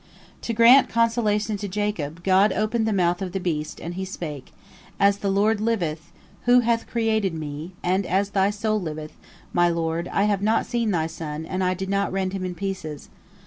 [0.41, 4.51] To grant consolation to Jacob, God opened the mouth of the beast, and he spake:
[4.99, 6.11] "As the Lord liveth,
[6.45, 9.11] who hath created me, and as thy soul liveth,
[9.53, 12.55] my lord, I have not seen thy son, and I did not rend him in
[12.55, 13.09] pieces.